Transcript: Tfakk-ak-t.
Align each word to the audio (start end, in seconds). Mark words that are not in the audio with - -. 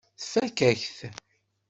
Tfakk-ak-t. 0.21 0.99